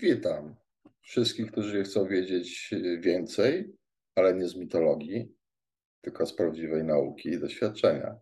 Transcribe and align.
Witam 0.00 0.56
wszystkich, 1.00 1.50
którzy 1.52 1.82
chcą 1.82 2.06
wiedzieć 2.06 2.74
więcej, 3.00 3.72
ale 4.14 4.34
nie 4.34 4.48
z 4.48 4.56
mitologii, 4.56 5.34
tylko 6.00 6.26
z 6.26 6.36
prawdziwej 6.36 6.84
nauki 6.84 7.28
i 7.28 7.40
doświadczenia. 7.40 8.16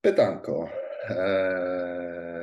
Pytanko. 0.00 0.68
Eee, 1.08 2.34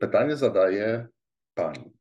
pytanie 0.00 0.36
zadaje 0.36 1.06
pani. 1.54 1.92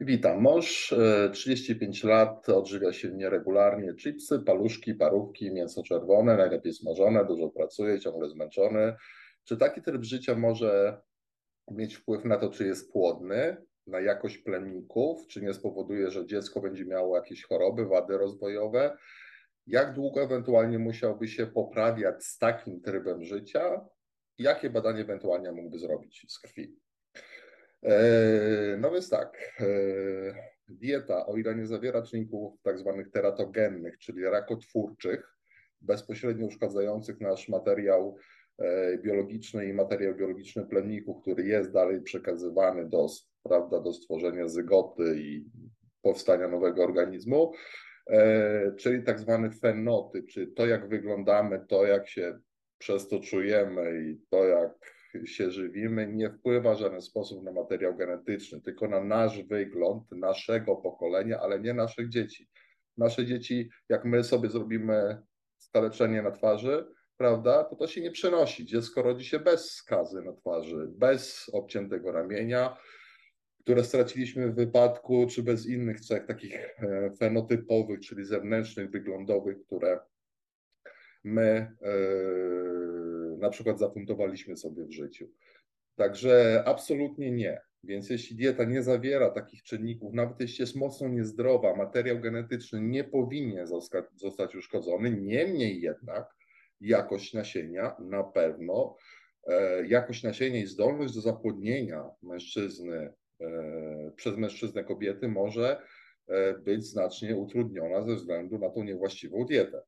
Witam. 0.00 0.40
Mąż 0.40 0.94
35 1.32 2.04
e, 2.04 2.08
lat, 2.08 2.48
odżywia 2.48 2.92
się 2.92 3.08
nieregularnie. 3.08 3.94
Chipsy, 3.94 4.38
paluszki, 4.38 4.94
parówki, 4.94 5.52
mięso 5.52 5.82
czerwone, 5.82 6.36
najlepiej 6.36 6.72
smażone, 6.72 7.24
dużo 7.24 7.48
pracuje, 7.48 8.00
ciągle 8.00 8.28
zmęczony. 8.28 8.96
Czy 9.44 9.56
taki 9.56 9.82
tryb 9.82 10.04
życia 10.04 10.34
może 10.34 11.00
mieć 11.70 11.94
wpływ 11.94 12.24
na 12.24 12.38
to, 12.38 12.50
czy 12.50 12.66
jest 12.66 12.92
płodny? 12.92 13.68
Na 13.88 14.00
jakość 14.00 14.38
plemników, 14.38 15.26
czy 15.26 15.42
nie 15.42 15.54
spowoduje, 15.54 16.10
że 16.10 16.26
dziecko 16.26 16.60
będzie 16.60 16.84
miało 16.84 17.16
jakieś 17.16 17.44
choroby, 17.44 17.86
wady 17.86 18.18
rozwojowe. 18.18 18.96
Jak 19.66 19.94
długo 19.94 20.22
ewentualnie 20.22 20.78
musiałby 20.78 21.28
się 21.28 21.46
poprawiać 21.46 22.24
z 22.24 22.38
takim 22.38 22.80
trybem 22.80 23.24
życia? 23.24 23.88
Jakie 24.38 24.70
badanie 24.70 25.00
ewentualnie 25.00 25.52
mógłby 25.52 25.78
zrobić 25.78 26.26
z 26.28 26.38
krwi? 26.38 26.76
E, 27.82 28.76
no 28.80 28.90
więc 28.90 29.10
tak, 29.10 29.54
e, 29.60 29.64
dieta, 30.68 31.26
o 31.26 31.36
ile 31.36 31.54
nie 31.54 31.66
zawiera 31.66 32.02
czynników 32.02 32.62
tak 32.62 32.78
zwanych 32.78 33.10
teratogennych, 33.10 33.98
czyli 33.98 34.24
rakotwórczych, 34.24 35.34
bezpośrednio 35.80 36.46
uszkadzających 36.46 37.20
nasz 37.20 37.48
materiał 37.48 38.16
biologiczny 39.02 39.66
i 39.66 39.72
materiał 39.72 40.14
biologiczny 40.14 40.66
plemników, 40.66 41.22
który 41.22 41.46
jest 41.46 41.72
dalej 41.72 42.02
przekazywany 42.02 42.88
do 42.88 43.06
prawda, 43.42 43.80
do 43.80 43.92
stworzenia 43.92 44.48
zygoty 44.48 45.16
i 45.18 45.44
powstania 46.02 46.48
nowego 46.48 46.84
organizmu, 46.84 47.52
e, 48.10 48.72
czyli 48.76 49.02
tak 49.02 49.20
zwany 49.20 49.50
fenotyp, 49.50 50.26
czyli 50.26 50.52
to, 50.52 50.66
jak 50.66 50.88
wyglądamy, 50.88 51.64
to, 51.68 51.86
jak 51.86 52.08
się 52.08 52.38
przez 52.78 53.08
to 53.08 53.20
czujemy 53.20 54.02
i 54.02 54.20
to, 54.30 54.44
jak 54.44 54.98
się 55.24 55.50
żywimy, 55.50 56.06
nie 56.06 56.30
wpływa 56.30 56.74
w 56.74 56.78
żaden 56.78 57.00
sposób 57.00 57.44
na 57.44 57.52
materiał 57.52 57.96
genetyczny, 57.96 58.60
tylko 58.60 58.88
na 58.88 59.04
nasz 59.04 59.42
wygląd 59.42 60.12
naszego 60.12 60.76
pokolenia, 60.76 61.40
ale 61.40 61.60
nie 61.60 61.74
naszych 61.74 62.08
dzieci. 62.08 62.48
Nasze 62.96 63.26
dzieci, 63.26 63.70
jak 63.88 64.04
my 64.04 64.24
sobie 64.24 64.50
zrobimy 64.50 65.18
skaleczenie 65.58 66.22
na 66.22 66.30
twarzy, 66.30 66.86
prawda, 67.18 67.64
to 67.64 67.76
to 67.76 67.86
się 67.86 68.00
nie 68.00 68.10
przenosi. 68.10 68.66
Dziecko 68.66 69.02
rodzi 69.02 69.24
się 69.24 69.38
bez 69.38 69.70
skazy 69.70 70.22
na 70.22 70.32
twarzy, 70.32 70.88
bez 70.88 71.50
obciętego 71.52 72.12
ramienia, 72.12 72.76
które 73.60 73.84
straciliśmy 73.84 74.52
w 74.52 74.54
wypadku, 74.54 75.26
czy 75.30 75.42
bez 75.42 75.66
innych 75.66 76.00
cech 76.00 76.26
takich 76.26 76.54
e, 76.54 77.10
fenotypowych, 77.18 78.00
czyli 78.00 78.24
zewnętrznych, 78.24 78.90
wyglądowych, 78.90 79.62
które 79.66 80.00
my 81.24 81.76
e, 81.82 81.96
na 83.38 83.50
przykład 83.50 83.78
zafuntowaliśmy 83.78 84.56
sobie 84.56 84.84
w 84.84 84.92
życiu. 84.92 85.28
Także 85.96 86.62
absolutnie 86.66 87.30
nie. 87.32 87.60
Więc 87.84 88.10
jeśli 88.10 88.36
dieta 88.36 88.64
nie 88.64 88.82
zawiera 88.82 89.30
takich 89.30 89.62
czynników, 89.62 90.14
nawet 90.14 90.40
jeśli 90.40 90.62
jest 90.62 90.76
mocno 90.76 91.08
niezdrowa, 91.08 91.76
materiał 91.76 92.20
genetyczny 92.20 92.80
nie 92.80 93.04
powinien 93.04 93.66
zostać 94.14 94.56
uszkodzony. 94.56 95.10
Niemniej 95.10 95.80
jednak 95.80 96.38
jakość 96.80 97.34
nasienia 97.34 97.96
na 97.98 98.24
pewno, 98.24 98.96
e, 99.48 99.86
jakość 99.86 100.22
nasienia 100.22 100.60
i 100.60 100.66
zdolność 100.66 101.14
do 101.14 101.20
zapłodnienia 101.20 102.04
mężczyzny 102.22 103.12
E, 103.40 104.12
przez 104.16 104.36
mężczyznę 104.36 104.84
kobiety 104.84 105.28
może 105.28 105.82
e, 106.28 106.54
być 106.54 106.84
znacznie 106.84 107.36
utrudniona 107.36 108.02
ze 108.02 108.14
względu 108.14 108.58
na 108.58 108.70
tą 108.70 108.84
niewłaściwą 108.84 109.44
dietę. 109.44 109.82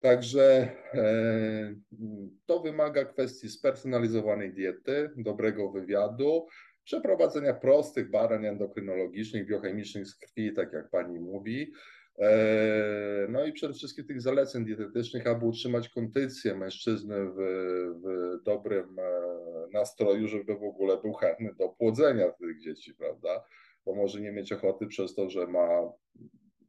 Także 0.00 0.72
to 2.46 2.60
wymaga 2.60 3.04
kwestii 3.04 3.48
spersonalizowanej 3.48 4.54
diety, 4.54 5.10
dobrego 5.16 5.70
wywiadu, 5.70 6.46
przeprowadzenia 6.84 7.54
prostych 7.54 8.10
badań 8.10 8.46
endokrynologicznych, 8.46 9.46
biochemicznych 9.46 10.06
z 10.06 10.18
krwi, 10.18 10.52
tak 10.52 10.72
jak 10.72 10.90
pani 10.90 11.20
mówi. 11.20 11.72
No 13.28 13.46
i 13.46 13.52
przede 13.52 13.74
wszystkim 13.74 14.04
tych 14.04 14.20
zaleceń 14.20 14.64
dietetycznych, 14.64 15.26
aby 15.26 15.46
utrzymać 15.46 15.88
kondycję 15.88 16.54
mężczyzny 16.54 17.14
w, 17.26 17.36
w 18.02 18.42
dobrym 18.44 18.96
nastroju, 19.72 20.28
żeby 20.28 20.54
w 20.54 20.64
ogóle 20.64 20.96
był 20.96 21.12
chętny 21.12 21.54
do 21.54 21.68
płodzenia 21.68 22.30
tych 22.30 22.60
dzieci, 22.60 22.94
prawda? 22.94 23.44
Bo 23.84 23.94
może 23.94 24.20
nie 24.20 24.32
mieć 24.32 24.52
ochoty 24.52 24.86
przez 24.86 25.14
to, 25.14 25.30
że 25.30 25.46
ma, 25.46 25.92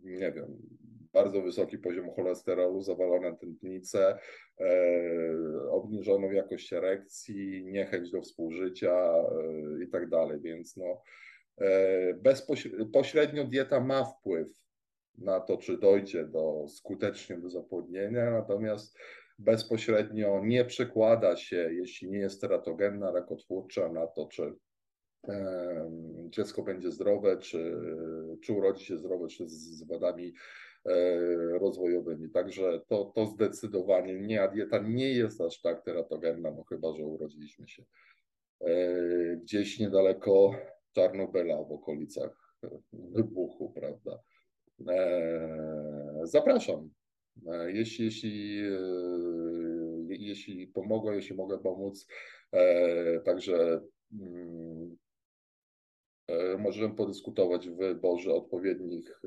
nie 0.03 0.31
wiem, 0.31 0.57
bardzo 1.13 1.41
wysoki 1.41 1.77
poziom 1.77 2.11
cholesterolu, 2.11 2.81
zawalone 2.81 3.37
tętnice, 3.37 4.17
e, 4.59 4.71
obniżoną 5.71 6.31
jakość 6.31 6.73
erekcji, 6.73 7.65
niechęć 7.65 8.11
do 8.11 8.21
współżycia 8.21 8.93
e, 8.93 9.83
i 9.83 9.87
tak 9.87 10.09
dalej. 10.09 10.39
Więc 10.41 10.77
no, 10.77 11.01
e, 11.57 12.13
bezpośrednio 12.13 13.43
dieta 13.43 13.79
ma 13.79 14.03
wpływ 14.03 14.66
na 15.17 15.39
to, 15.39 15.57
czy 15.57 15.77
dojdzie 15.77 16.25
do 16.25 16.65
skutecznie 16.67 17.37
do 17.37 17.49
zapłodnienia, 17.49 18.31
natomiast 18.31 18.97
bezpośrednio 19.39 20.41
nie 20.45 20.65
przekłada 20.65 21.35
się, 21.35 21.69
jeśli 21.73 22.09
nie 22.09 22.19
jest 22.19 22.41
teratogenna, 22.41 23.11
rakotwórcza, 23.11 23.89
na 23.89 24.07
to, 24.07 24.27
czy 24.27 24.53
dziecko 26.29 26.63
będzie 26.63 26.91
zdrowe, 26.91 27.37
czy, 27.37 27.77
czy 28.43 28.53
urodzi 28.53 28.85
się 28.85 28.97
zdrowe, 28.97 29.27
czy 29.27 29.43
z 29.47 29.87
wadami 29.87 30.33
e, 30.85 30.95
rozwojowymi. 31.59 32.29
Także 32.29 32.81
to, 32.87 33.05
to 33.15 33.25
zdecydowanie 33.25 34.19
nie, 34.19 34.41
a 34.41 34.47
dieta 34.47 34.79
nie 34.79 35.11
jest 35.11 35.41
aż 35.41 35.61
tak 35.61 35.83
teratogenna, 35.85 36.51
no 36.51 36.63
chyba, 36.63 36.93
że 36.93 37.05
urodziliśmy 37.05 37.67
się 37.67 37.83
e, 38.61 39.37
gdzieś 39.37 39.79
niedaleko 39.79 40.51
Czarnobyla, 40.97 41.63
w 41.63 41.71
okolicach 41.71 42.55
wybuchu, 42.93 43.73
prawda. 43.75 44.19
E, 44.87 46.19
zapraszam. 46.23 46.89
Jeśli, 47.67 48.05
jeśli, 48.05 48.61
jeśli 50.09 50.67
pomogę, 50.67 51.15
jeśli 51.15 51.35
mogę 51.35 51.57
pomóc, 51.57 52.07
także 53.25 53.81
mm, 54.13 54.97
możemy 56.59 56.95
podyskutować 56.95 57.69
w 57.69 57.75
wyborze 57.75 58.33
odpowiednich 58.33 59.21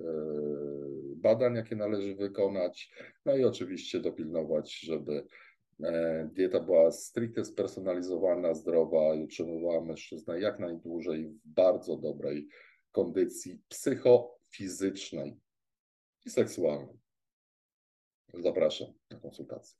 badań, 1.16 1.55
jakie 1.55 1.77
należy 1.77 2.15
wykonać, 2.15 2.93
no 3.27 3.37
i 3.37 3.44
oczywiście 3.44 4.00
dopilnować, 4.00 4.81
żeby 4.81 5.25
dieta 6.33 6.60
była 6.60 6.91
stricte 6.91 7.44
spersonalizowana, 7.44 8.55
zdrowa 8.55 9.15
i 9.15 9.22
utrzymywała 9.22 9.84
mężczyznę 9.84 10.41
jak 10.41 10.59
najdłużej 10.59 11.28
w 11.28 11.49
bardzo 11.49 11.97
dobrej 11.97 12.49
kondycji 12.93 13.60
psychofizycznej 14.50 15.41
i 16.25 16.31
seksualnej. 16.31 16.99
Zapraszam 18.34 18.93
na 19.11 19.19
konsultację. 19.19 19.78